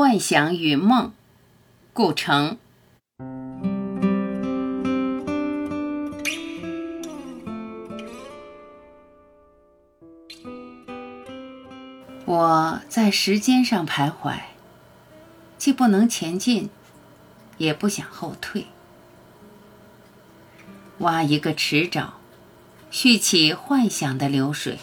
[0.00, 1.12] 幻想与梦，
[1.92, 2.56] 顾城。
[12.24, 14.38] 我在时间上徘徊，
[15.58, 16.70] 既不能前进，
[17.56, 18.68] 也不想后退。
[20.98, 22.10] 挖一个池沼，
[22.92, 24.78] 蓄起幻想的流水，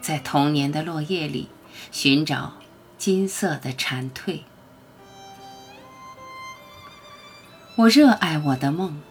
[0.00, 1.50] 在童年的落叶里
[1.90, 2.54] 寻找
[3.02, 4.42] 金色的蝉蜕。
[7.74, 9.02] 我热爱我的梦，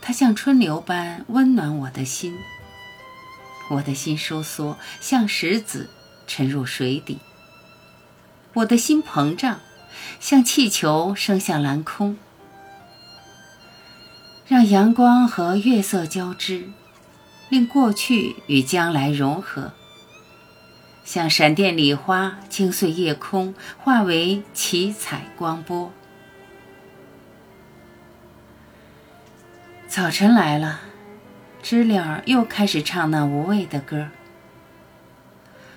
[0.00, 2.38] 它像春流般温暖我的心。
[3.70, 5.90] 我的心收缩，像石子
[6.28, 7.16] 沉入水底；
[8.52, 9.58] 我的心膨胀，
[10.20, 12.16] 像气球升向蓝空。
[14.46, 16.70] 让阳光和月色交织，
[17.48, 19.72] 令过去与将来融合，
[21.04, 25.92] 像闪电礼花惊碎夜空，化为七彩光波。
[29.86, 30.80] 早晨来了，
[31.62, 34.08] 知了又开始唱那无味的歌。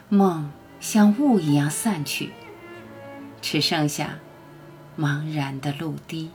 [0.07, 2.31] 梦像雾一样散去，
[3.41, 4.19] 只剩下
[4.97, 6.31] 茫然的陆地。